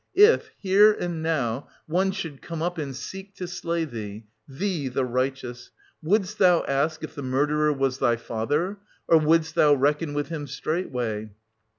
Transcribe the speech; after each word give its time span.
If, 0.15 0.49
here 0.57 0.91
and 0.91 1.21
now, 1.21 1.67
one 1.85 2.09
should 2.09 2.41
come 2.41 2.63
up 2.63 2.79
and 2.79 2.95
seek 2.95 3.35
to 3.35 3.47
slay 3.47 3.85
thee— 3.85 4.25
thee, 4.59 4.87
the 4.87 5.05
righteous— 5.05 5.69
wouldst 6.01 6.39
thou 6.39 6.63
ask 6.65 7.03
if 7.03 7.13
the 7.13 7.21
murderer 7.21 7.71
was 7.71 7.99
thy 7.99 8.15
father, 8.15 8.79
or 9.07 9.19
wouldst 9.19 9.53
thou 9.53 9.75
reckon 9.75 10.15
with 10.15 10.29
him 10.29 10.47
straightway? 10.47 11.29